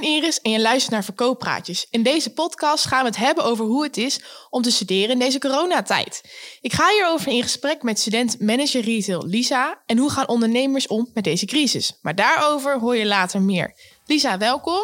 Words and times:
ben 0.00 0.08
Iris 0.08 0.40
en 0.40 0.50
je 0.50 0.60
luistert 0.60 0.92
naar 0.92 1.04
Verkooppraatjes. 1.04 1.86
In 1.90 2.02
deze 2.02 2.32
podcast 2.32 2.86
gaan 2.86 3.00
we 3.00 3.06
het 3.06 3.16
hebben 3.16 3.44
over 3.44 3.64
hoe 3.64 3.82
het 3.82 3.96
is 3.96 4.20
om 4.50 4.62
te 4.62 4.70
studeren 4.70 5.10
in 5.10 5.18
deze 5.18 5.38
coronatijd. 5.38 6.22
Ik 6.60 6.72
ga 6.72 6.88
hierover 6.90 7.32
in 7.32 7.42
gesprek 7.42 7.82
met 7.82 7.98
student 7.98 8.40
manager 8.40 8.80
retail 8.80 9.26
Lisa 9.26 9.82
en 9.86 9.98
hoe 9.98 10.10
gaan 10.10 10.28
ondernemers 10.28 10.86
om 10.86 11.10
met 11.14 11.24
deze 11.24 11.46
crisis. 11.46 11.98
Maar 12.02 12.14
daarover 12.14 12.78
hoor 12.78 12.96
je 12.96 13.06
later 13.06 13.42
meer. 13.42 13.74
Lisa, 14.06 14.38
welkom. 14.38 14.80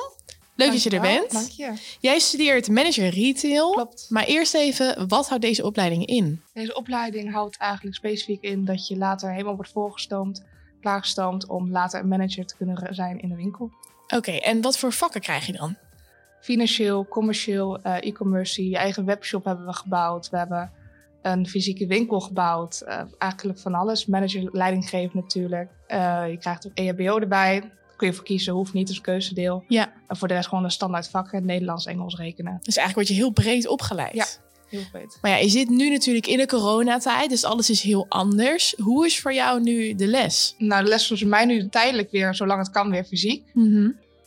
Leuk 0.57 0.73
dat 0.73 0.83
je 0.83 0.91
er 0.91 1.01
bent. 1.01 1.31
Dank 1.33 1.49
je. 1.49 1.73
Jij 2.01 2.19
studeert 2.19 2.69
manager 2.69 3.09
retail. 3.09 3.71
Klopt. 3.71 4.07
Maar 4.09 4.25
eerst 4.25 4.55
even, 4.55 5.09
wat 5.09 5.29
houdt 5.29 5.43
deze 5.43 5.65
opleiding 5.65 6.07
in? 6.07 6.43
Deze 6.53 6.75
opleiding 6.75 7.33
houdt 7.33 7.57
eigenlijk 7.57 7.97
specifiek 7.97 8.43
in 8.43 8.65
dat 8.65 8.89
je 8.89 8.97
later 8.97 9.33
helemaal 9.33 9.55
wordt 9.55 9.73
voorgestoomd, 9.73 10.43
klaargestoomd 10.85 11.47
om 11.47 11.71
later 11.71 12.01
een 12.01 12.09
manager 12.09 12.47
te 12.47 12.57
kunnen 12.57 12.95
zijn 12.95 13.21
in 13.21 13.29
de 13.29 13.35
winkel. 13.37 13.71
Oké, 14.15 14.31
en 14.31 14.61
wat 14.61 14.79
voor 14.79 14.93
vakken 14.93 15.21
krijg 15.21 15.47
je 15.47 15.53
dan? 15.53 15.77
Financieel, 16.41 17.07
commercieel, 17.09 17.83
eh, 17.83 17.97
e-commerce, 18.09 18.69
je 18.69 18.77
eigen 18.77 19.05
webshop 19.05 19.45
hebben 19.45 19.67
we 19.67 19.73
gebouwd. 19.73 20.31
We 20.31 20.37
hebben 20.37 20.71
een 21.23 21.47
fysieke 21.47 21.87
winkel 21.87 22.21
gebouwd. 22.21 22.81
Eh, 22.81 23.01
eigenlijk 23.19 23.59
van 23.59 23.75
alles. 23.75 24.07
Manager, 24.07 24.49
leidinggeven 24.53 25.21
natuurlijk. 25.21 25.71
Eh, 25.87 26.31
je 26.31 26.39
krijgt 26.39 26.67
ook 26.67 26.73
EHBO 26.75 27.19
erbij. 27.19 27.71
Kun 27.97 28.07
je 28.07 28.13
voor 28.15 28.25
kiezen, 28.25 28.53
hoeft 28.53 28.73
niet, 28.73 28.89
een 28.91 29.01
keuzedeel. 29.01 29.65
Ja, 29.69 29.93
En 30.09 30.17
voor 30.17 30.29
de 30.29 30.35
rest 30.35 30.49
gewoon 30.49 30.65
een 30.65 30.71
standaard 30.71 31.09
vakken. 31.09 31.45
Nederlands, 31.45 31.87
Engels, 31.87 32.17
rekenen. 32.17 32.59
dus 32.63 32.77
eigenlijk 32.77 32.95
word 32.95 33.09
je 33.09 33.25
heel 33.25 33.33
breed 33.33 33.69
opgeleid. 33.69 34.15
Ja. 34.15 34.27
Heel 34.69 34.83
breed. 34.93 35.19
Maar 35.23 35.31
ja, 35.31 35.37
je 35.37 35.49
zit 35.49 35.69
nu 35.69 35.91
natuurlijk 35.91 36.27
in 36.27 36.39
de 36.39 36.47
coronatijd, 36.47 37.31
dus 37.31 37.45
alles 37.45 37.71
is 37.71 37.83
heel 37.83 38.07
anders. 38.09 38.75
Hoe 38.77 39.07
is 39.07 39.21
voor 39.21 39.33
jou 39.33 39.61
nu 39.61 39.95
de 39.95 40.07
les? 40.07 40.55
Nou, 40.59 40.83
de 40.85 40.89
les 40.89 41.09
was 41.09 41.21
voor 41.21 41.29
mij 41.29 41.45
nu 41.45 41.69
tijdelijk 41.69 42.11
weer, 42.11 42.35
zolang 42.35 42.59
het 42.59 42.71
kan, 42.71 42.91
weer 42.91 43.05
fysiek. 43.05 43.45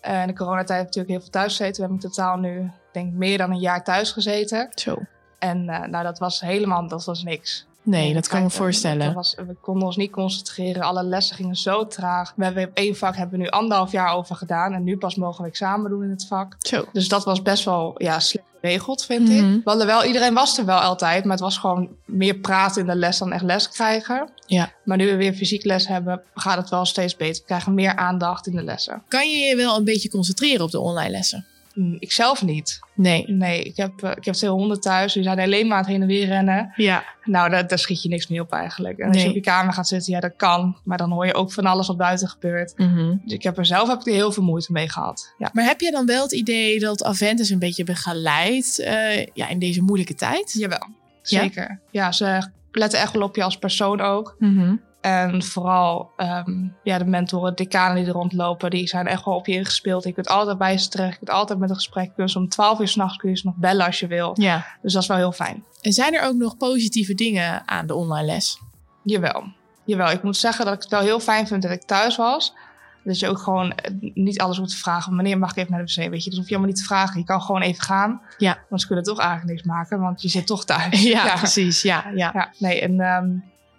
Eh, 0.01 0.21
in 0.21 0.27
de 0.27 0.33
coronatijd 0.33 0.69
heb 0.69 0.79
ik 0.79 0.85
natuurlijk 0.85 1.09
heel 1.09 1.21
veel 1.21 1.29
thuis 1.29 1.55
gezeten. 1.55 1.75
We 1.75 1.81
hebben 1.81 1.99
in 2.01 2.09
totaal 2.09 2.37
nu, 2.37 2.59
ik 2.59 2.71
denk 2.91 3.13
meer 3.13 3.37
dan 3.37 3.51
een 3.51 3.59
jaar 3.59 3.83
thuis 3.83 4.11
gezeten. 4.11 4.69
Zo. 4.75 4.97
En 5.39 5.69
eh, 5.69 5.87
nou, 5.87 6.03
dat 6.03 6.19
was 6.19 6.39
helemaal, 6.39 6.87
dat 6.87 7.05
was 7.05 7.23
niks. 7.23 7.65
Nee, 7.87 8.13
dat 8.13 8.27
kan 8.27 8.39
me 8.39 8.45
Kijk, 8.45 8.53
eh, 8.57 8.63
voorstellen. 8.63 9.13
was, 9.13 9.35
we 9.47 9.55
konden 9.61 9.85
ons 9.85 9.95
niet 9.95 10.11
concentreren. 10.11 10.81
Alle 10.81 11.03
lessen 11.03 11.35
gingen 11.35 11.55
zo 11.55 11.87
traag. 11.87 12.33
We 12.35 12.43
hebben 12.43 12.63
op 12.63 12.71
één 12.73 12.95
vak 12.95 13.15
hebben 13.15 13.37
we 13.37 13.43
nu 13.43 13.49
anderhalf 13.49 13.91
jaar 13.91 14.15
over 14.15 14.35
gedaan. 14.35 14.73
En 14.73 14.83
nu 14.83 14.97
pas 14.97 15.15
mogen 15.15 15.43
we 15.43 15.49
examen 15.49 15.89
doen 15.89 16.03
in 16.03 16.09
het 16.09 16.27
vak. 16.27 16.55
Zo. 16.59 16.85
Dus 16.93 17.07
dat 17.07 17.23
was 17.23 17.41
best 17.41 17.65
wel 17.65 17.93
ja, 17.97 18.19
slecht 18.19 18.45
geregeld, 18.61 19.05
vind 19.05 19.29
ik. 19.29 19.41
Mhm. 19.41 19.53
We 19.53 19.61
hadden 19.63 19.87
wel, 19.87 20.03
iedereen 20.03 20.33
was 20.33 20.57
er 20.57 20.65
wel 20.65 20.79
altijd. 20.79 21.23
Maar 21.23 21.31
het 21.31 21.41
was 21.41 21.57
gewoon 21.57 21.89
meer 22.05 22.35
praten 22.35 22.81
in 22.81 22.87
de 22.87 22.95
les 22.95 23.17
dan 23.17 23.31
echt 23.31 23.43
les 23.43 23.69
krijgen. 23.69 24.29
Ja. 24.45 24.71
Maar 24.83 24.97
nu 24.97 25.05
we 25.05 25.15
weer 25.15 25.33
fysiek 25.33 25.65
les 25.65 25.87
hebben, 25.87 26.21
gaat 26.35 26.57
het 26.57 26.69
wel 26.69 26.85
steeds 26.85 27.15
beter. 27.15 27.41
We 27.41 27.47
krijgen 27.47 27.73
meer 27.73 27.95
aandacht 27.95 28.47
in 28.47 28.55
de 28.55 28.63
lessen. 28.63 29.03
Kan 29.07 29.29
je 29.29 29.37
je 29.37 29.55
wel 29.55 29.77
een 29.77 29.83
beetje 29.83 30.09
concentreren 30.09 30.65
op 30.65 30.71
de 30.71 30.79
online 30.79 31.09
lessen? 31.11 31.45
Hm, 31.77 31.95
Ik 31.99 32.11
zelf 32.11 32.43
niet. 32.43 32.79
Nee. 32.93 33.23
Nee, 33.27 33.63
ik 33.63 33.77
heb, 33.77 34.03
eh, 34.03 34.11
ik 34.15 34.25
heb 34.25 34.33
twee 34.33 34.49
honden 34.49 34.79
thuis. 34.81 35.13
Die 35.13 35.23
zijn 35.23 35.39
alleen 35.39 35.67
maar 35.67 35.77
aan 35.77 35.83
het 35.83 35.91
heen 35.91 36.01
en 36.01 36.07
weer 36.07 36.25
rennen. 36.25 36.73
Ja. 36.75 37.03
Nou, 37.23 37.49
daar, 37.49 37.67
daar 37.67 37.79
schiet 37.79 38.01
je 38.03 38.09
niks 38.09 38.27
mee 38.27 38.41
op 38.41 38.51
eigenlijk. 38.51 38.97
En 38.97 39.07
als 39.07 39.15
Nee. 39.15 39.23
je 39.23 39.29
op 39.29 39.35
je 39.35 39.41
kamer 39.41 39.73
gaat 39.73 39.87
zitten, 39.87 40.13
ja, 40.13 40.19
dat 40.19 40.33
kan. 40.37 40.77
Maar 40.83 40.97
dan 40.97 41.11
hoor 41.11 41.25
je 41.25 41.33
ook 41.33 41.51
van 41.51 41.65
alles 41.65 41.87
wat 41.87 41.97
buiten 41.97 42.27
gebeurt. 42.27 42.73
Dus 43.23 43.33
ik 43.33 43.43
heb 43.43 43.57
er 43.57 43.65
zelf 43.65 43.87
heb 43.89 43.99
ik 43.99 44.07
er 44.07 44.13
heel 44.13 44.31
veel 44.31 44.43
moeite 44.43 44.71
mee 44.71 44.89
gehad. 44.89 45.33
Ja, 45.37 45.49
Maar 45.53 45.65
heb 45.65 45.79
je 45.81 45.91
dan 45.91 46.05
wel 46.05 46.23
het 46.23 46.31
idee 46.33 46.79
dat 46.79 47.03
Aventus 47.03 47.49
een 47.49 47.59
beetje 47.59 47.83
begeleidt 47.83 48.79
eh, 48.79 49.25
ja, 49.33 49.47
in 49.47 49.59
deze 49.59 49.81
moeilijke 49.81 50.15
tijd? 50.15 50.51
jawel. 50.53 50.87
Zeker. 51.21 51.79
Ja, 51.91 52.11
ze 52.11 52.49
letten 52.71 52.99
echt 52.99 53.13
wel 53.13 53.21
op 53.21 53.35
je 53.35 53.43
als 53.43 53.57
persoon 53.57 54.01
ook. 54.01 54.35
Mhm. 54.39 54.75
En 55.01 55.43
vooral 55.43 56.11
ehm, 56.17 56.67
ja, 56.83 56.97
de 56.97 57.05
mentoren, 57.05 57.55
decanen 57.55 57.95
die 57.95 58.05
er 58.05 58.11
rondlopen, 58.11 58.69
die 58.69 58.87
zijn 58.87 59.07
echt 59.07 59.25
wel 59.25 59.35
op 59.35 59.45
je 59.45 59.53
ingespeeld. 59.53 60.03
Je 60.03 60.13
kunt 60.13 60.27
altijd 60.27 60.57
bij 60.57 60.77
ze 60.77 60.89
terecht, 60.89 61.11
je 61.11 61.17
kunt 61.17 61.29
altijd 61.29 61.59
met 61.59 61.69
een 61.69 61.75
gesprek. 61.75 62.11
Ze 62.25 62.37
om 62.37 62.49
12 62.49 62.79
uur 62.79 62.87
s'nachts 62.87 63.17
kun 63.17 63.29
je 63.29 63.37
ze 63.37 63.45
nog 63.45 63.55
bellen 63.55 63.85
als 63.85 63.99
je 63.99 64.07
wil. 64.07 64.31
Ja. 64.33 64.65
Dus 64.81 64.93
dat 64.93 65.01
is 65.01 65.07
wel 65.07 65.17
heel 65.17 65.31
fijn. 65.31 65.63
En 65.81 65.93
zijn 65.93 66.13
er 66.13 66.23
ook 66.23 66.35
nog 66.35 66.57
positieve 66.57 67.13
dingen 67.13 67.67
aan 67.67 67.87
de 67.87 67.95
online 67.95 68.25
les? 68.25 68.59
Jawel. 69.03 69.43
Jawel, 69.85 70.11
ik 70.11 70.23
moet 70.23 70.37
zeggen 70.37 70.65
dat 70.65 70.73
ik 70.73 70.81
het 70.81 70.91
wel 70.91 71.01
heel 71.01 71.19
fijn 71.19 71.47
vind 71.47 71.61
dat 71.61 71.71
ik 71.71 71.83
thuis 71.83 72.15
was. 72.15 72.53
Dat 73.03 73.19
je 73.19 73.27
ook 73.27 73.39
gewoon 73.39 73.71
eh, 73.71 73.91
niet 74.13 74.39
alles 74.39 74.57
hoeft 74.57 74.71
te 74.71 74.77
vragen. 74.77 75.15
Wanneer 75.15 75.37
mag 75.37 75.51
ik 75.51 75.57
even 75.57 75.71
naar 75.71 75.85
de 75.85 75.93
wc? 76.01 76.09
Weet 76.09 76.23
je, 76.23 76.29
dat 76.29 76.39
hoef 76.39 76.47
je 76.47 76.55
allemaal 76.55 76.73
niet 76.73 76.81
te 76.81 76.87
vragen. 76.87 77.19
Je 77.19 77.25
kan 77.25 77.41
gewoon 77.41 77.61
even 77.61 77.83
gaan. 77.83 78.21
Ja. 78.37 78.57
Want 78.69 78.81
ze 78.81 78.87
kunnen 78.87 79.05
toch 79.05 79.19
eigenlijk 79.19 79.49
niks 79.49 79.63
maken, 79.63 79.99
want 79.99 80.21
je 80.21 80.29
zit 80.29 80.47
toch 80.47 80.65
thuis. 80.65 81.03
Ja, 81.17 81.35
precies. 81.35 81.81
Ja, 81.81 82.05
ja. 82.15 82.31
Ja, 82.33 82.53
nee, 82.57 82.81
en 82.81 82.99
ehm, 82.99 83.29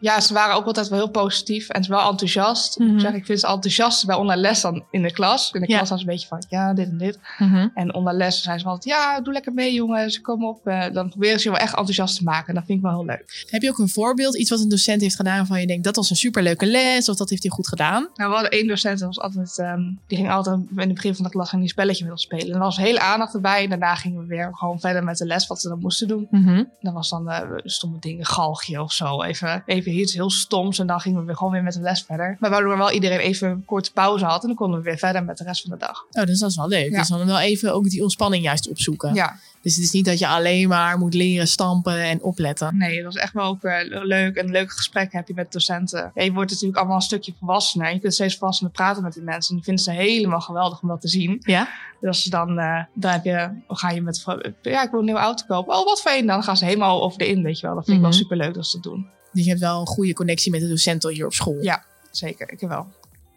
ja, 0.00 0.20
ze 0.20 0.32
waren 0.32 0.56
ook 0.56 0.64
altijd 0.66 0.88
wel 0.88 0.98
heel 0.98 1.10
positief 1.10 1.68
en 1.68 1.84
ze 1.84 1.90
wel 1.90 2.10
enthousiast. 2.10 2.78
Mhm. 2.78 2.94
Ik 2.94 3.00
zeg, 3.00 3.12
ik 3.12 3.26
vind 3.26 3.40
ze 3.40 3.46
enthousiast 3.46 4.06
bij 4.06 4.16
online 4.16 4.40
les 4.40 4.60
dan 4.60 4.84
in 4.90 5.02
de 5.02 5.12
klas. 5.12 5.50
In 5.52 5.60
de 5.60 5.68
Ja. 5.68 5.76
klas 5.76 5.90
was 5.90 6.00
een 6.00 6.06
beetje 6.06 6.26
van, 6.28 6.44
ja, 6.48 6.74
dit 6.74 6.88
en 6.88 6.98
dit. 6.98 7.18
Mhm. 7.38 7.68
En 7.74 7.94
onder 7.94 8.14
les 8.14 8.42
zijn 8.42 8.60
ze 8.60 8.66
altijd, 8.66 8.84
ja, 8.94 9.20
doe 9.20 9.32
lekker 9.32 9.52
mee 9.52 9.72
jongens, 9.74 10.20
kom 10.20 10.44
op. 10.46 10.66
Eh, 10.66 10.84
dan 10.92 11.08
proberen 11.08 11.38
ze 11.40 11.44
je 11.44 11.50
wel 11.54 11.60
echt 11.62 11.74
enthousiast 11.76 12.16
te 12.16 12.22
maken. 12.24 12.48
En 12.48 12.54
dat 12.54 12.64
vind 12.64 12.78
ik 12.78 12.84
wel 12.84 12.94
heel 12.94 13.04
leuk. 13.04 13.46
Heb 13.50 13.62
je 13.62 13.68
ook 13.70 13.78
een 13.78 13.88
voorbeeld, 13.88 14.36
iets 14.38 14.50
wat 14.50 14.60
een 14.60 14.68
docent 14.68 15.00
heeft 15.00 15.16
gedaan 15.16 15.36
waarvan 15.36 15.60
je 15.60 15.66
denkt 15.66 15.84
dat 15.84 15.96
was 15.96 16.10
een 16.10 16.16
superleuke 16.16 16.66
les 16.66 17.08
of 17.08 17.16
dat 17.16 17.30
heeft 17.30 17.42
hij 17.42 17.50
goed 17.50 17.68
gedaan? 17.68 18.08
Nou, 18.14 18.28
we 18.28 18.34
hadden 18.36 18.50
één 18.50 18.66
docent, 18.66 18.98
dat 18.98 19.06
was 19.14 19.20
altijd, 19.20 19.58
ehm, 19.58 19.80
die 20.06 20.16
ging 20.18 20.30
altijd 20.30 20.56
in 20.56 20.78
het 20.80 20.94
begin 20.94 21.14
van 21.14 21.24
de 21.24 21.30
klas 21.30 21.48
ging 21.48 21.60
die 21.62 21.70
spelletje 21.70 22.02
met 22.04 22.12
ons 22.12 22.22
spelen. 22.22 22.46
En 22.46 22.52
er 22.52 22.58
was 22.58 22.76
hele 22.76 23.00
aandacht 23.00 23.34
erbij. 23.34 23.62
En 23.62 23.68
daarna 23.70 23.94
gingen 23.94 24.20
we 24.20 24.26
weer 24.26 24.48
gewoon 24.52 24.80
verder 24.80 25.04
met 25.04 25.16
de 25.18 25.26
les, 25.26 25.46
wat 25.46 25.60
ze 25.60 25.68
dan 25.68 25.78
moesten 25.78 26.08
doen. 26.08 26.26
Mhm. 26.30 26.64
Dan 26.80 26.94
was 26.94 27.08
dan 27.08 27.30
eh 27.30 27.40
stomme 27.64 27.96
dingen, 28.00 28.26
galgje 28.26 28.82
of 28.82 28.92
zo. 28.92 29.22
Even, 29.22 29.62
even 29.66 29.87
iets 29.94 30.14
heel 30.14 30.30
stoms. 30.30 30.78
En 30.78 30.86
dan 30.86 31.00
gingen 31.00 31.20
we 31.20 31.26
weer 31.26 31.36
gewoon 31.36 31.52
weer 31.52 31.62
met 31.62 31.72
de 31.72 31.80
les 31.80 32.02
verder. 32.02 32.36
Maar 32.40 32.50
waardoor 32.50 32.76
wel 32.78 32.90
iedereen 32.90 33.18
even 33.18 33.48
een 33.50 33.64
korte 33.64 33.92
pauze 33.92 34.24
had. 34.24 34.40
En 34.42 34.46
dan 34.48 34.56
konden 34.56 34.78
we 34.78 34.84
weer 34.84 34.98
verder 34.98 35.24
met 35.24 35.38
de 35.38 35.44
rest 35.44 35.62
van 35.62 35.70
de 35.70 35.76
dag. 35.76 36.04
Oh, 36.10 36.24
dus 36.24 36.38
dat 36.38 36.50
is 36.50 36.56
wel 36.56 36.68
leuk. 36.68 36.90
Ja. 36.90 36.98
Dus 36.98 37.08
dan 37.08 37.26
wel 37.26 37.38
even 37.40 37.74
ook 37.74 37.84
die 37.88 38.02
ontspanning 38.02 38.44
juist 38.44 38.68
opzoeken. 38.68 39.14
Ja, 39.14 39.36
Dus 39.62 39.74
het 39.74 39.84
is 39.84 39.90
niet 39.92 40.04
dat 40.04 40.18
je 40.18 40.26
alleen 40.28 40.68
maar 40.68 40.98
moet 40.98 41.14
leren 41.14 41.48
stampen 41.48 42.00
en 42.02 42.22
opletten. 42.22 42.76
nee, 42.76 42.96
dat 43.02 43.04
was 43.12 43.22
echt 43.22 43.32
wel 43.32 43.44
ook 43.44 43.62
eh, 43.64 43.74
leuk. 44.04 44.36
En 44.36 44.44
een 44.44 44.50
leuk 44.52 44.72
gesprek 44.72 45.12
heb 45.12 45.28
je 45.28 45.34
met 45.34 45.52
docenten. 45.52 46.10
Ja, 46.14 46.22
je 46.22 46.32
wordt 46.32 46.50
natuurlijk 46.50 46.78
allemaal 46.78 46.96
een 46.96 47.02
stukje 47.02 47.34
volwassener. 47.38 47.92
Je 47.92 48.00
kunt 48.00 48.14
steeds 48.14 48.36
volwassener 48.36 48.72
praten 48.72 49.02
met 49.02 49.12
die 49.12 49.22
mensen. 49.22 49.48
En 49.50 49.54
die 49.56 49.64
vinden 49.64 49.84
ze 49.84 49.90
helemaal 49.92 50.40
geweldig 50.40 50.82
om 50.82 50.88
dat 50.88 51.00
te 51.00 51.08
zien. 51.08 51.36
Ja? 51.40 51.68
Dus 52.00 52.08
als 52.08 52.22
ze 52.22 52.30
dan, 52.30 52.58
eh, 52.58 52.82
dan 52.94 53.10
heb 53.10 53.24
je, 53.24 53.50
ga 53.68 53.90
je 53.90 54.02
met, 54.02 54.24
ja, 54.62 54.82
ik 54.82 54.90
wil 54.90 54.98
een 54.98 55.04
nieuwe 55.04 55.20
auto 55.20 55.44
kopen. 55.48 55.74
Oh, 55.78 55.84
wat 55.84 56.00
fijn. 56.00 56.26
Dan 56.26 56.42
gaan 56.42 56.56
ze 56.56 56.64
helemaal 56.64 57.02
over 57.02 57.18
de 57.18 57.28
in, 57.28 57.42
weet 57.42 57.60
je 57.60 57.66
wel. 57.66 57.74
Dat 57.74 57.84
vind 57.84 57.96
ik 57.96 58.02
Mhm. 58.02 58.10
wel 58.12 58.20
super 58.20 58.36
leuk 58.36 58.54
dat 58.54 58.66
ze 58.66 58.80
dat 58.80 58.92
doen. 58.92 59.06
Dus 59.32 59.44
je 59.44 59.48
hebt 59.48 59.60
wel 59.60 59.80
een 59.80 59.86
goede 59.86 60.12
connectie 60.12 60.50
met 60.50 60.60
de 60.60 60.68
docenten 60.68 61.12
hier 61.12 61.26
op 61.26 61.32
school. 61.32 61.58
Ja, 61.60 61.84
zeker. 62.10 62.52
Ik 62.52 62.60
wel. 62.60 62.92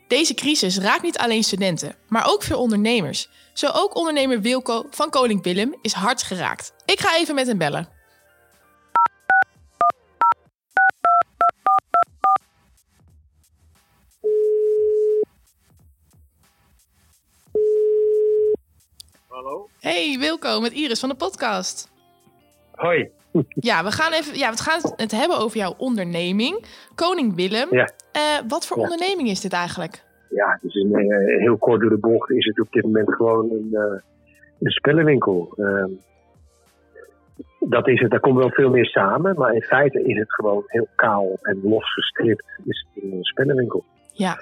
Deze 0.08 0.34
crisis 0.34 0.78
raakt 0.78 1.04
niet 1.04 1.18
alleen 1.18 1.44
studenten, 1.44 1.96
maar 2.08 2.28
ook 2.28 2.44
veel 2.44 2.60
ondernemers. 2.60 3.30
Zo 3.54 3.70
ook 3.74 3.96
ondernemer 3.96 4.42
Wilco 4.42 4.86
van 4.90 5.10
Koning 5.10 5.44
Willem 5.44 5.76
is 5.82 5.94
hard 5.94 6.24
geraakt. 6.24 6.74
Ik 6.86 7.00
ga 7.00 7.18
even 7.18 7.36
met 7.36 7.48
hem 7.48 7.58
bellen. 7.58 7.90
Hallo? 19.28 19.70
Hey 19.80 20.18
Wilco, 20.20 20.60
met 20.60 20.72
Iris 20.72 21.00
van 21.00 21.10
de 21.10 21.16
podcast. 21.16 21.91
Hoi. 22.82 23.10
Ja, 23.50 23.84
we 23.84 23.92
gaan, 23.92 24.12
even, 24.12 24.38
ja, 24.38 24.52
we 24.52 24.58
gaan 24.58 24.80
het 24.96 25.12
hebben 25.12 25.38
over 25.38 25.58
jouw 25.58 25.74
onderneming, 25.78 26.66
Koning 26.96 27.36
Willem. 27.36 27.68
Ja. 27.76 27.90
Eh, 28.12 28.22
wat 28.48 28.66
voor 28.68 28.78
Ja. 28.78 28.84
onderneming 28.84 29.30
is 29.30 29.42
dit 29.42 29.54
eigenlijk? 29.54 30.04
Ja, 30.30 30.60
dus 30.62 30.74
heel 31.40 31.58
kort 31.58 31.82
door 31.82 31.90
de 31.90 31.98
bocht 31.98 32.32
is 32.32 32.46
het 32.46 32.60
op 32.60 32.72
dit 32.72 32.84
moment 32.84 33.14
gewoon 33.16 33.50
een, 33.52 33.70
eh, 33.72 34.00
een 34.60 34.72
spellenwinkel. 34.72 35.54
Ehm, 35.58 35.90
dat 37.60 37.88
is 37.88 38.00
het, 38.00 38.12
daar 38.12 38.20
komt 38.20 38.38
wel 38.38 38.50
veel 38.50 38.70
meer 38.70 38.86
samen, 38.86 39.36
maar 39.38 39.54
in 39.54 39.62
feite 39.62 40.04
is 40.04 40.18
het 40.18 40.34
gewoon 40.34 40.64
heel 40.68 40.88
kaal 40.96 41.38
en 41.42 41.60
losgestript. 41.64 42.44
Is 42.66 42.88
het 42.94 43.04
een 43.04 43.24
spellenwinkel. 43.24 43.84
Ja. 44.12 44.38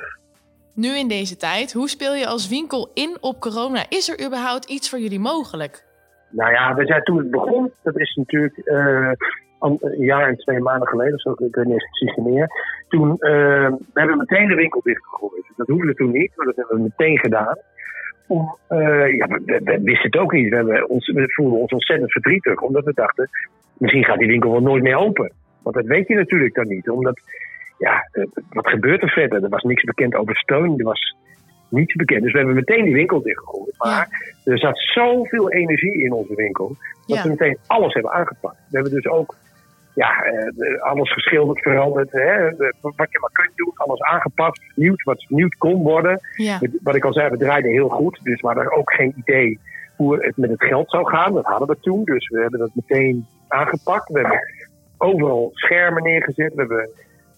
Nu 0.74 0.98
in 0.98 1.08
deze 1.08 1.38
tijd, 1.38 1.74
hoe 1.74 1.90
speel 1.90 2.14
je 2.14 2.28
als 2.28 2.48
winkel 2.48 2.92
in 2.94 3.18
op 3.22 3.40
corona? 3.40 3.86
Is 3.90 4.10
er 4.10 4.26
überhaupt 4.26 4.66
iets 4.70 4.90
voor 4.90 5.00
jullie 5.00 5.20
mogelijk? 5.20 5.88
Nou 6.30 6.52
ja, 6.52 6.76
we 6.76 6.86
zijn 6.86 7.04
toen 7.04 7.18
het 7.18 7.32
begon, 7.32 7.72
dat 7.84 8.00
is 8.00 8.16
natuurlijk 8.16 8.58
eh, 8.58 9.12
een 9.60 9.80
jaar 9.98 10.28
en 10.28 10.36
twee 10.38 10.60
maanden 10.60 10.88
geleden, 10.88 11.20
zo, 11.20 11.32
ik 11.32 11.56
weet 11.56 11.66
niet 11.66 11.88
precies 11.92 12.16
meer. 12.16 12.50
Toen 12.88 13.12
eh, 13.12 13.70
we 13.94 14.00
hebben 14.00 14.18
meteen 14.18 14.48
de 14.48 14.56
winkel 14.56 14.82
dichtgegooid. 14.84 15.44
Dat 15.56 15.68
hoefde 15.68 15.94
toen 15.94 16.12
niet, 16.12 16.32
maar 16.36 16.46
dat 16.46 16.56
hebben 16.56 16.76
we 16.78 16.82
meteen 16.84 17.18
gedaan. 17.20 17.58
Om, 18.28 18.56
eh, 18.68 18.78
we, 18.78 19.42
we- 19.46 19.62
we 19.64 19.80
wisten 19.82 20.12
het 20.12 20.18
ook 20.18 20.32
niet. 20.32 20.50
We, 20.50 20.56
hebben 20.56 20.88
we 20.98 21.24
voelden 21.34 21.60
ons 21.60 21.72
ontzettend 21.72 22.12
verdrietig, 22.12 22.62
omdat 22.62 22.84
we 22.86 22.94
dachten, 22.94 23.30
misschien 23.78 24.06
gaat 24.06 24.18
die 24.20 24.28
winkel 24.28 24.52
wel 24.52 24.62
nooit 24.62 24.84
meer 24.84 24.98
open. 24.98 25.32
Want 25.64 25.76
dat 25.76 25.86
weet 25.86 26.08
je 26.08 26.16
natuurlijk 26.16 26.56
dan 26.56 26.68
niet. 26.68 26.90
Omdat, 26.90 27.20
ja, 27.78 28.10
wat 28.50 28.68
gebeurt 28.70 29.02
er 29.02 29.10
verder? 29.10 29.44
Er 29.44 29.50
was 29.50 29.64
niks 29.64 29.84
bekend 29.84 30.16
over 30.16 30.36
steun, 30.38 30.78
er 30.80 30.84
was 30.86 31.16
niets 31.70 31.96
bekend. 31.96 32.22
Dus 32.22 32.32
we 32.32 32.38
hebben 32.38 32.56
meteen 32.56 32.84
die 32.84 32.94
winkel 32.94 33.22
dichtgegooid. 33.22 33.76
Maar 33.78 34.34
er 34.44 34.60
zat 34.60 34.78
zoveel 34.78 35.52
energie 35.52 36.04
in 36.04 36.12
onze 36.12 36.36
winkel, 36.36 36.68
dat 37.08 37.18
Ja. 37.18 37.24
we 37.24 37.30
meteen 37.30 37.58
alles 37.68 37.94
hebben 37.94 38.12
aangepakt. 38.12 38.56
We 38.56 38.78
hebben 38.78 38.92
dus 38.92 39.08
ook 39.08 39.36
ja, 39.94 40.24
eh, 40.24 40.82
alles 40.82 41.14
geschilderd, 41.14 41.60
veranderd. 41.62 42.12
Hè? 42.12 42.50
Wat 42.82 43.12
je 43.12 43.20
maar 43.20 43.32
kunt 43.32 43.56
doen, 43.56 43.72
alles 43.76 44.02
aangepast, 44.02 44.62
vernieuwd, 44.74 45.04
wat 45.04 45.24
vernieuwd 45.24 45.56
kon 45.56 45.84
worden. 45.84 46.20
Ja. 46.36 46.60
Wat 46.84 46.96
ik 46.96 47.06
al 47.06 47.14
zei, 47.14 47.30
we 47.30 47.38
draaiden 47.38 47.72
heel 47.72 47.90
goed. 47.90 48.20
Dus 48.24 48.42
we 48.42 48.48
hadden 48.48 48.72
ook 48.72 48.94
geen 48.94 49.14
idee 49.16 49.60
hoe 49.96 50.26
het 50.26 50.38
met 50.38 50.50
het 50.50 50.64
geld 50.64 50.90
zou 50.90 51.08
gaan. 51.10 51.34
Dat 51.34 51.46
hadden 51.46 51.68
we 51.68 51.78
toen. 51.82 52.04
Dus 52.04 52.28
we 52.28 52.42
hebben 52.42 52.60
dat 52.60 52.72
meteen 52.74 53.26
aangepakt. 53.48 54.10
We 54.10 54.20
hebben 54.20 54.40
overal 54.98 55.50
schermen 55.54 56.04
neergezet. 56.04 56.54
We 56.54 56.60
hebben 56.60 56.90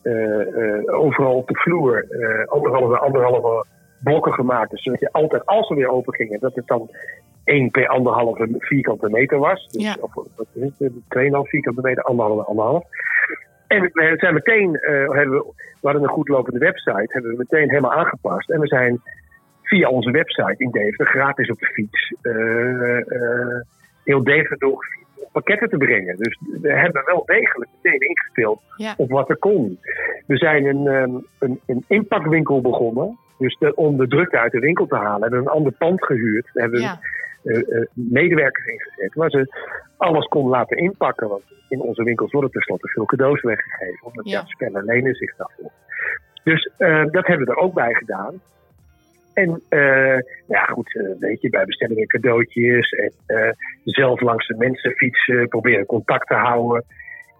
eh, 0.01 0.41
eh, 0.41 0.99
overal 0.99 1.35
op 1.35 1.47
de 1.47 1.55
vloer 1.55 2.05
eh, 2.09 2.47
anderhalve, 2.47 2.97
anderhalve 2.97 3.65
blokken 4.03 4.33
gemaakt. 4.33 4.71
Dus 4.71 4.83
zodat 4.83 4.99
je 4.99 5.11
altijd, 5.11 5.45
als 5.45 5.69
we 5.69 5.75
weer 5.75 5.89
open 5.89 6.13
gingen, 6.13 6.39
dat 6.39 6.55
het 6.55 6.67
dan 6.67 6.89
1 7.43 7.71
per 7.71 7.87
anderhalve 7.87 8.47
vierkante 8.57 9.09
meter 9.09 9.37
was. 9.37 9.67
Dus, 9.67 9.83
Ja. 9.83 9.95
Of 9.99 10.13
wat 10.13 10.47
is 10.53 10.71
het? 10.77 10.91
2,5 11.07 11.49
vierkante 11.49 11.81
meter, 11.81 12.03
anderhalve, 12.03 12.43
anderhalf. 12.43 12.83
En 13.67 13.81
we 13.81 14.13
zijn 14.17 14.33
meteen, 14.33 14.75
eh, 14.75 14.93
hebben 14.93 15.37
we, 15.37 15.43
we 15.55 15.87
hadden 15.87 16.03
een 16.03 16.09
goed 16.09 16.27
lopende 16.27 16.59
website, 16.59 17.07
hebben 17.07 17.31
we 17.31 17.37
meteen 17.37 17.69
helemaal 17.69 17.93
aangepast. 17.93 18.49
En 18.49 18.59
we 18.59 18.67
zijn 18.67 19.01
via 19.63 19.89
onze 19.89 20.11
website 20.11 20.55
in 20.57 20.71
Deventer 20.71 21.05
gratis 21.05 21.49
op 21.49 21.59
de 21.59 21.65
fiets 21.65 22.13
eh, 22.21 22.97
eh, 22.99 23.61
heel 24.03 24.23
Deventer 24.23 24.67
om 24.67 24.77
pakketten 25.31 25.69
te 25.69 25.77
brengen. 25.77 26.17
Dus 26.17 26.39
we 26.61 26.71
hebben 26.73 27.03
wel 27.05 27.23
degelijk 27.25 27.69
meteen 27.81 28.07
ingespeeld 28.09 28.61
Ja. 28.77 28.93
op 28.97 29.09
wat 29.09 29.29
er 29.29 29.37
kon. 29.37 29.79
We 30.27 30.37
zijn 30.37 30.65
een, 30.65 30.87
ehm, 30.87 31.11
een, 31.39 31.59
een 31.65 31.83
inpakwinkel 31.87 32.61
begonnen. 32.61 33.17
Dus 33.41 33.57
de- 33.59 33.75
om 33.75 33.97
de 33.97 34.07
drukte 34.07 34.39
uit 34.39 34.51
de 34.51 34.59
winkel 34.59 34.85
te 34.87 34.95
halen. 34.95 35.15
We 35.29 35.35
hebben 35.35 35.39
een 35.39 35.57
ander 35.57 35.71
pand 35.71 36.05
gehuurd. 36.05 36.49
We 36.53 36.61
hebben 36.61 36.79
Ja. 36.81 36.99
eh, 37.43 37.57
eh, 37.57 37.85
medewerkers 37.93 38.65
ingezet. 38.65 39.13
Waar 39.13 39.29
ze 39.29 39.47
alles 39.97 40.25
konden 40.25 40.51
laten 40.51 40.77
inpakken. 40.77 41.27
Want 41.27 41.43
in 41.69 41.81
onze 41.81 42.03
winkels 42.03 42.31
worden 42.31 42.51
tenslotte 42.51 42.87
veel 42.87 43.05
cadeaus 43.05 43.41
weggegeven. 43.41 44.05
Omdat 44.07 44.29
Ja. 44.29 44.45
spellen 44.45 44.83
lenen 44.85 45.15
zich 45.15 45.35
daarvoor. 45.35 45.71
Dus 46.43 46.69
eh, 46.77 47.05
dat 47.11 47.27
hebben 47.27 47.45
we 47.47 47.51
er 47.53 47.57
ook 47.59 47.73
bij 47.73 47.93
gedaan. 47.93 48.41
En 49.33 49.61
ja, 50.47 50.65
goed, 50.65 51.15
weet 51.19 51.41
je, 51.41 51.49
bij 51.49 51.65
bestellingen 51.65 52.07
cadeautjes 52.07 52.89
en 52.91 53.11
zelf 53.83 54.21
langs 54.21 54.47
de 54.47 54.55
mensen 54.57 54.91
fietsen, 54.91 55.47
proberen 55.47 55.85
contact 55.85 56.27
te 56.27 56.33
houden. 56.33 56.83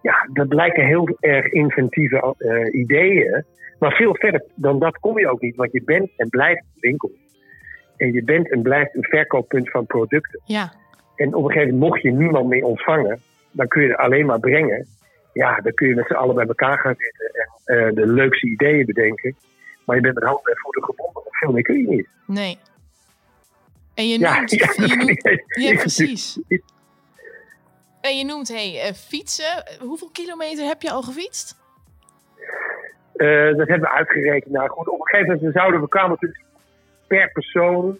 Ja, 0.02 0.28
dat 0.32 0.48
blijken 0.48 0.86
heel 0.86 1.16
erg 1.20 1.46
inventieve 1.46 2.34
eh, 2.38 2.80
ideeën. 2.80 3.44
Maar 3.78 3.92
veel 3.92 4.16
verder 4.16 4.44
dan 4.54 4.78
dat 4.78 4.98
kom 4.98 5.18
je 5.18 5.30
ook 5.30 5.40
niet, 5.40 5.56
want 5.56 5.72
je 5.72 5.82
bent 5.84 6.10
en 6.16 6.28
blijft 6.28 6.60
een 6.60 6.80
winkel. 6.80 7.10
En 7.96 8.12
je 8.12 8.24
bent 8.24 8.50
en 8.50 8.62
blijft 8.62 8.94
een 8.94 9.04
verkooppunt 9.04 9.70
van 9.70 9.86
producten. 9.86 10.40
Ja. 10.44 10.72
En 11.16 11.34
op 11.34 11.44
een 11.44 11.50
gegeven 11.50 11.72
moment 11.72 11.90
mocht 11.90 12.02
je 12.02 12.10
niemand 12.10 12.48
meer 12.48 12.64
ontvangen, 12.64 13.20
dan 13.50 13.68
kun 13.68 13.82
je 13.82 13.88
het 13.88 13.96
alleen 13.96 14.26
maar 14.26 14.40
brengen. 14.40 14.86
Ja, 15.32 15.60
dan 15.60 15.72
kun 15.74 15.88
je 15.88 15.94
met 15.94 16.06
z'n 16.06 16.12
allen 16.12 16.34
bij 16.34 16.46
elkaar 16.46 16.78
gaan 16.78 16.94
zitten 16.98 17.30
en 17.64 17.88
eh, 17.88 17.94
de 17.94 18.06
leukste 18.06 18.46
ideeën 18.46 18.86
bedenken. 18.86 19.36
Maar 19.84 19.96
je 19.96 20.02
bent 20.02 20.14
met 20.14 20.24
handen 20.24 20.52
en 20.52 20.58
voeten 20.58 20.84
gebonden. 20.84 21.22
Veel 21.30 21.52
meer 21.52 21.62
kun 21.62 21.78
je 21.78 21.88
niet. 21.88 22.08
Nee. 22.26 22.58
En 23.94 24.08
je 24.08 24.18
noemt... 24.18 24.50
ja, 24.60 24.86
je 24.86 24.96
noemt 24.96 25.22
ja, 25.54 25.70
ja, 25.70 25.78
precies. 25.78 26.40
En 28.02 28.18
je 28.18 28.24
noemt, 28.24 28.48
hey, 28.48 28.80
eh, 28.80 28.92
fietsen. 28.92 29.64
Hoeveel 29.80 30.10
kilometer 30.12 30.64
heb 30.66 30.82
je 30.82 30.90
al 30.90 31.02
gefietst? 31.02 31.56
Eh, 33.16 33.28
dat 33.56 33.68
hebben 33.68 33.80
we 33.80 33.90
uitgerekend. 33.90 34.52
Nou 34.54 34.68
goed, 34.68 34.88
op 34.88 35.00
een 35.00 35.06
gegeven 35.06 35.34
moment 35.34 35.54
zouden 35.54 35.80
we 35.80 35.88
kwamen 35.88 36.10
natuurlijk 36.10 36.40
per 37.06 37.30
persoon. 37.32 37.98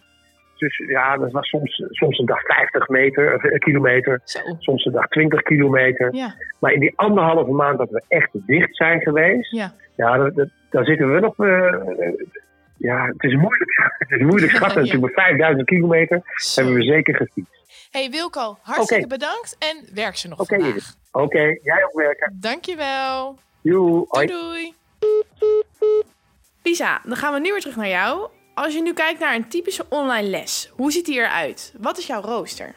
Dus 0.57 0.77
ja, 0.89 1.17
dat 1.17 1.31
was 1.33 1.49
soms, 1.49 1.83
soms 1.91 2.19
een 2.19 2.27
dag 2.27 2.43
50 2.43 2.89
meter, 2.89 3.33
eh, 3.35 3.59
kilometer, 3.59 4.21
Zo. 4.25 4.41
soms 4.59 4.85
een 4.85 4.93
dag 4.93 5.09
20 5.09 5.43
kilometer. 5.43 6.15
Ja. 6.15 6.35
Maar 6.61 6.73
in 6.73 6.81
die 6.81 6.93
anderhalve 6.97 7.51
maand 7.51 7.79
dat 7.79 7.91
we 7.91 8.03
echt 8.09 8.29
dicht 8.33 8.77
zijn 8.77 9.01
geweest, 9.01 9.51
Ja. 9.51 9.73
ja, 9.97 10.17
dat, 10.17 10.35
dat- 10.35 10.49
daar 10.71 10.85
zitten 10.85 11.13
we 11.13 11.33
eh, 11.37 12.07
eh, 12.07 12.13
ja, 12.77 13.07
het 13.07 13.23
is 13.23 13.35
moeilijk. 13.35 13.71
Het 13.99 14.11
is 14.21 14.27
moeilijk 14.27 14.53
schatten. 14.53 14.85
Ja. 14.85 14.85
Natuurlijk, 14.87 15.17
maar 15.17 15.25
5000 15.27 15.67
kilometer 15.69 16.21
Zo. 16.35 16.61
hebben 16.63 16.81
we 16.81 16.87
zeker 16.87 17.17
gefietst. 17.17 17.62
Hey 17.93 18.11
Wilco, 18.11 18.59
hartstikke 18.63 19.07
bedankt 19.07 19.57
en 19.59 19.95
werk 19.95 20.17
ze 20.17 20.29
nog 20.29 20.41
Oké, 20.41 20.61
vandaag. 20.61 20.95
Oké, 21.13 21.39
jij 21.39 21.85
ook 21.85 21.93
werken. 21.93 22.37
Dankjewel. 22.41 23.39
Joe. 23.63 24.07
Doei 24.11 24.27
doei. 24.27 24.75
Lisa, 26.63 27.01
dan 27.05 27.17
gaan 27.17 27.33
we 27.33 27.41
nu 27.41 27.51
weer 27.51 27.61
terug 27.61 27.77
naar 27.77 27.89
jou. 27.89 28.29
Als 28.55 28.75
je 28.75 28.83
nu 28.83 28.93
kijkt 28.93 29.21
naar 29.21 29.35
een 29.35 29.49
typische 29.49 29.87
online 29.89 30.29
les, 30.29 30.71
hoe 30.77 30.93
ziet 30.93 31.07
die 31.07 31.15
eruit? 31.15 31.73
Wat 31.79 31.99
is 31.99 32.07
jouw 32.07 32.21
rooster? 32.21 32.75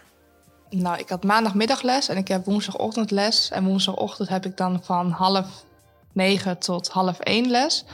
Nou, 0.69 0.99
ik 0.99 1.09
had 1.09 1.23
maandagmiddag 1.23 1.81
les 1.81 2.09
en 2.09 2.17
ik 2.17 2.27
heb 2.27 2.45
woensdagochtend 2.45 3.11
les. 3.11 3.49
En 3.51 3.65
woensdagochtend 3.65 4.29
heb 4.29 4.45
ik 4.45 4.57
dan 4.57 4.83
van 4.83 5.09
half 5.11 5.63
negen 6.13 6.59
tot 6.59 6.87
half 6.87 7.19
één 7.19 7.49
les. 7.49 7.85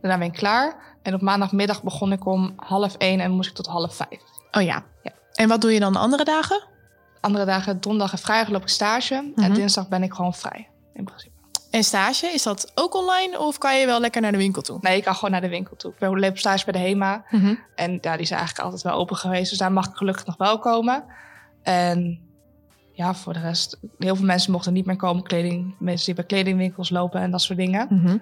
Daarna 0.00 0.18
ben 0.18 0.26
ik 0.26 0.32
klaar. 0.32 0.96
En 1.02 1.14
op 1.14 1.20
maandagmiddag 1.20 1.82
begon 1.82 2.12
ik 2.12 2.26
om 2.26 2.52
half 2.56 2.94
één 2.96 3.20
en 3.20 3.30
moest 3.30 3.50
ik 3.50 3.56
tot 3.56 3.66
half 3.66 3.94
vijf. 3.94 4.20
Oh 4.50 4.62
ja. 4.62 4.84
Ja. 5.02 5.12
En 5.38 5.48
wat 5.48 5.60
doe 5.60 5.72
je 5.72 5.80
dan 5.80 5.92
de 5.92 5.98
andere 5.98 6.24
dagen? 6.24 6.62
Andere 7.20 7.44
dagen, 7.44 7.80
donderdag 7.80 8.12
en 8.12 8.18
vrijdag 8.18 8.48
loop 8.48 8.62
ik 8.62 8.68
stage. 8.68 9.32
Mhm. 9.34 9.44
En 9.44 9.54
dinsdag 9.54 9.88
ben 9.88 10.02
ik 10.02 10.12
gewoon 10.12 10.34
vrij, 10.34 10.68
in 10.94 11.04
principe. 11.04 11.36
En 11.70 11.84
stage, 11.84 12.26
is 12.26 12.42
dat 12.42 12.72
ook 12.74 12.94
online 12.94 13.38
of 13.38 13.58
kan 13.58 13.78
je 13.78 13.86
wel 13.86 14.00
lekker 14.00 14.20
naar 14.20 14.32
de 14.32 14.38
winkel 14.38 14.62
toe? 14.62 14.78
Nee, 14.80 14.96
ik 14.96 15.04
kan 15.04 15.14
gewoon 15.14 15.30
naar 15.30 15.40
de 15.40 15.48
winkel 15.48 15.76
toe. 15.76 15.92
Ik 15.92 15.98
ben 15.98 16.20
loop 16.20 16.38
stage 16.38 16.64
bij 16.64 16.72
de 16.72 16.88
HEMA. 16.88 17.24
En 17.74 17.98
ja, 18.00 18.16
die 18.16 18.26
zijn 18.26 18.38
eigenlijk 18.38 18.58
altijd 18.58 18.82
wel 18.82 18.92
open 18.92 19.16
geweest. 19.16 19.50
Dus 19.50 19.58
daar 19.58 19.72
mag 19.72 19.86
ik 19.88 19.96
gelukkig 19.96 20.26
nog 20.26 20.36
wel 20.36 20.58
komen. 20.58 21.04
En 21.62 22.20
ja, 22.92 23.14
voor 23.14 23.32
de 23.32 23.40
rest, 23.40 23.78
heel 23.98 24.16
veel 24.16 24.24
mensen 24.24 24.52
mochten 24.52 24.72
niet 24.72 24.86
meer 24.86 24.96
komen. 24.96 25.22
Kleding, 25.22 25.74
mensen 25.78 26.06
die 26.06 26.14
bij 26.14 26.24
kledingwinkels 26.24 26.90
lopen 26.90 27.20
en 27.20 27.30
dat 27.30 27.42
soort 27.42 27.58
dingen. 27.58 27.86
Mhm. 27.90 28.16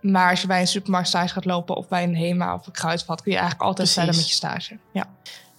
Maar 0.00 0.30
als 0.30 0.40
je 0.40 0.46
bij 0.46 0.60
een 0.60 0.66
supermarkt 0.66 1.08
stage 1.08 1.32
gaat 1.32 1.44
lopen 1.44 1.76
of 1.76 1.88
bij 1.88 2.02
een 2.02 2.16
HEMA 2.16 2.54
of 2.54 2.66
een 2.66 2.72
kruidvat, 2.72 3.22
kun 3.22 3.32
je 3.32 3.38
eigenlijk 3.38 3.68
altijd 3.68 3.88
Precies. 3.88 4.04
verder 4.04 4.20
met 4.20 4.28
je 4.28 4.34
stage. 4.34 4.78
Ja. 4.92 5.06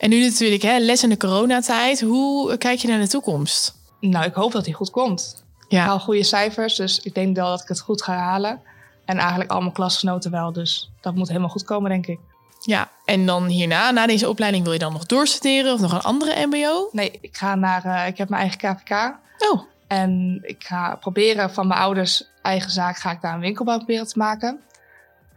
En 0.01 0.09
nu 0.09 0.21
natuurlijk, 0.21 0.62
hè, 0.62 0.80
les 0.80 1.03
in 1.03 1.09
de 1.09 1.18
coronatijd. 1.18 2.01
Hoe 2.01 2.57
kijk 2.57 2.80
je 2.80 2.88
naar 2.88 3.00
de 3.00 3.07
toekomst? 3.07 3.75
Nou, 4.00 4.25
ik 4.25 4.33
hoop 4.33 4.51
dat 4.51 4.65
die 4.65 4.74
goed 4.74 4.89
komt. 4.89 5.44
Ik 5.59 5.71
Ja. 5.71 5.86
haal 5.86 6.00
goede 6.00 6.24
cijfers, 6.24 6.75
dus 6.75 7.00
ik 7.00 7.13
denk 7.13 7.36
wel 7.36 7.50
dat 7.50 7.62
ik 7.62 7.68
het 7.68 7.80
goed 7.80 8.03
ga 8.03 8.13
halen. 8.13 8.62
En 9.06 9.18
eigenlijk 9.18 9.51
al 9.51 9.59
mijn 9.59 9.71
klasgenoten 9.71 10.31
wel, 10.31 10.51
dus 10.51 10.92
dat 11.01 11.15
moet 11.15 11.27
helemaal 11.27 11.50
goed 11.50 11.63
komen, 11.63 11.89
denk 11.89 12.07
ik. 12.07 12.19
Ja, 12.59 12.89
en 13.06 13.25
dan 13.25 13.45
hierna, 13.45 13.92
na 13.92 14.07
deze 14.07 14.30
opleiding, 14.30 14.63
wil 14.63 14.74
je 14.74 14.80
dan 14.80 14.94
nog 14.94 15.06
doorstuderen 15.06 15.74
of 15.74 15.80
nog 15.80 15.92
een 15.94 16.01
andere 16.01 16.45
MBO? 16.45 16.89
Nee, 16.92 17.18
ik 17.21 17.38
ga 17.38 17.56
naar, 17.56 17.86
eh, 17.86 18.07
ik 18.07 18.18
heb 18.18 18.30
mijn 18.30 18.42
eigen 18.42 18.59
KVK. 18.59 19.15
Oh, 19.51 19.62
En 19.88 20.39
ik 20.44 20.63
ga 20.63 20.95
proberen 20.95 21.53
van 21.53 21.67
mijn 21.67 21.79
ouders 21.79 22.24
eigen 22.41 22.72
zaak, 22.72 22.98
ga 22.98 23.12
ik 23.12 23.22
daar 23.22 23.34
een 23.34 23.39
winkelbouw 23.39 23.77
proberen 23.77 24.08
te 24.08 24.17
maken. 24.17 24.60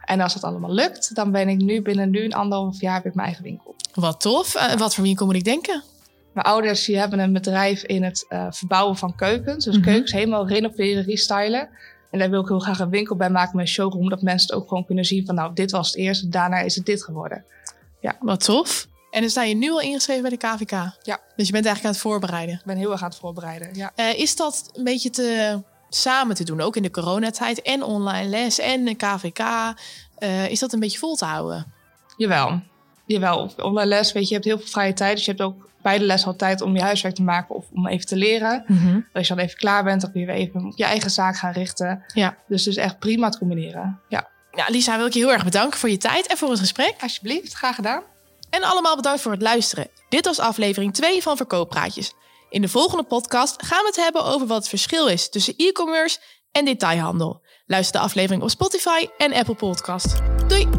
En 0.05 0.21
als 0.21 0.35
dat 0.35 0.45
allemaal 0.45 0.73
lukt, 0.73 1.15
dan 1.15 1.31
ben 1.31 1.49
ik 1.49 1.59
nu 1.59 1.83
binnen 1.83 2.11
nu 2.11 2.25
een 2.25 2.35
anderhalf 2.35 2.81
jaar 2.81 3.03
weer 3.03 3.13
mijn 3.15 3.27
eigen 3.27 3.45
winkel. 3.45 3.74
Wat 3.95 4.21
tof. 4.21 4.55
Eh, 4.55 4.73
wat 4.75 4.95
voor 4.95 5.05
winkel 5.05 5.27
moet 5.27 5.35
ik 5.35 5.45
denken? 5.45 5.83
Mijn 6.33 6.47
ouders 6.47 6.85
die 6.85 6.99
hebben 6.99 7.19
een 7.19 7.33
bedrijf 7.33 7.83
in 7.83 8.03
het 8.03 8.27
eh, 8.29 8.47
verbouwen 8.51 8.97
van 8.97 9.15
keukens. 9.17 9.65
Dus 9.65 9.75
Mhm. 9.77 9.85
keukens 9.85 10.13
helemaal 10.13 10.49
renoveren, 10.49 11.05
restylen. 11.05 11.69
En 12.11 12.19
daar 12.19 12.31
wil 12.31 12.41
ik 12.41 12.49
heel 12.49 12.59
graag 12.59 12.79
een 12.79 12.91
winkel 12.91 13.17
bij 13.17 13.31
maken 13.31 13.57
met 13.57 13.67
een 13.67 13.73
showroom. 13.73 14.09
Dat 14.09 14.23
mensen 14.23 14.49
het 14.49 14.57
ook 14.57 14.69
gewoon 14.69 14.85
kunnen 14.85 15.05
zien 15.05 15.27
van 15.27 15.35
nou, 15.35 15.55
dit 15.55 15.71
was 15.71 15.87
het 15.87 15.97
eerste, 15.97 16.29
daarna 16.29 16.59
is 16.59 16.75
het 16.75 16.87
dit 16.87 17.05
geworden. 17.05 17.45
Wat 18.21 18.45
tof. 18.45 18.87
En 19.11 19.21
dan 19.21 19.31
sta 19.31 19.43
je 19.43 19.55
nu 19.55 19.71
al 19.71 19.81
ingeschreven 19.81 20.23
bij 20.23 20.31
de 20.31 20.37
KVK? 20.37 20.71
Ja. 21.03 21.21
Dus 21.37 21.47
je 21.47 21.53
bent 21.53 21.67
eigenlijk 21.67 21.85
aan 21.85 21.91
het 21.91 22.01
voorbereiden. 22.01 22.55
Ik 22.55 22.65
ben 22.65 22.77
heel 22.77 22.93
erg 22.93 23.03
aan 23.03 23.09
het 23.09 23.19
voorbereiden. 23.19 23.69
Ja. 23.73 23.93
Eh, 23.95 24.19
is 24.19 24.37
dat 24.37 24.71
een 24.73 24.85
beetje 24.85 25.11
te, 25.11 25.61
samen 25.89 26.35
te 26.37 26.45
doen, 26.45 26.61
ook 26.61 26.77
in 26.77 26.83
de 26.83 26.91
coronatijd 26.91 27.63
en 27.63 27.83
online 27.83 28.29
les 28.29 28.59
en 28.59 28.85
de 28.85 28.95
KVK? 28.95 29.41
Is 30.49 30.59
dat 30.59 30.73
een 30.73 30.81
beetje 30.81 30.99
vol 30.99 31.15
te 31.17 31.25
houden? 31.25 31.73
Jawel. 32.17 32.61
Jawel. 33.07 33.51
Online 33.57 33.87
les, 33.87 34.13
weet 34.13 34.23
je, 34.23 34.29
je 34.29 34.35
hebt 34.35 34.45
heel 34.45 34.59
veel 34.59 34.67
vrije 34.67 34.93
tijd. 34.93 35.17
Dus 35.17 35.25
je 35.25 35.31
hebt 35.31 35.43
ook 35.43 35.69
bij 35.83 35.99
de 35.99 36.05
les 36.05 36.27
al 36.27 36.37
tijd 36.37 36.61
om 36.61 36.75
je 36.77 36.83
huiswerk 36.83 37.15
te 37.15 37.23
maken 37.23 37.55
of 37.55 37.67
om 37.73 37.87
even 37.87 38.07
te 38.07 38.17
leren. 38.17 38.65
Als 39.13 39.29
je 39.29 39.35
dan 39.35 39.45
even 39.45 39.59
klaar 39.59 39.85
bent, 39.85 40.01
dan 40.01 40.13
kun 40.13 40.21
je 40.21 40.27
weer 40.27 40.35
even 40.37 40.67
op 40.67 40.77
je 40.77 40.85
eigen 40.85 41.11
zaak 41.11 41.37
gaan 41.37 41.53
richten. 41.53 42.05
Ja. 42.15 42.37
Dus 42.49 42.65
het 42.65 42.77
is 42.77 42.83
echt 42.83 42.99
prima 42.99 43.29
te 43.29 43.39
combineren. 43.39 44.01
Ja. 44.09 44.33
Ja, 44.51 44.65
Lisa, 44.69 44.97
wil 44.97 45.07
ik 45.07 45.13
je 45.13 45.19
heel 45.19 45.33
erg 45.33 45.45
bedanken 45.45 45.79
voor 45.79 45.91
je 45.91 45.97
tijd 45.97 46.27
en 46.27 46.37
voor 46.37 46.51
het 46.51 46.59
gesprek. 46.59 46.95
Alsjeblieft, 47.01 47.53
graag 47.53 47.75
gedaan. 47.75 48.03
En 48.51 48.63
allemaal 48.63 48.97
bedankt 48.97 49.21
voor 49.21 49.33
het 49.33 49.43
luisteren. 49.43 49.89
Dit 50.09 50.25
was 50.25 50.39
aflevering 50.39 50.95
2 50.95 51.23
van 51.23 51.37
Verkooppraatjes. 51.37 52.13
In 52.51 52.61
de 52.61 52.69
volgende 52.69 53.05
podcast 53.05 53.63
gaan 53.63 53.81
we 53.81 53.87
het 53.87 53.97
hebben 53.97 54.25
over 54.25 54.47
wat 54.47 54.57
het 54.57 54.69
verschil 54.69 55.07
is 55.07 55.29
tussen 55.29 55.55
e-commerce 55.57 56.19
en 56.53 56.65
detailhandel. 56.65 57.43
Luister 57.67 58.01
de 58.01 58.07
aflevering 58.07 58.43
op 58.43 58.51
Spotify 58.51 59.07
en 59.19 59.33
Apple 59.33 59.55
Podcast. 59.55 60.21
Doei! 60.47 60.74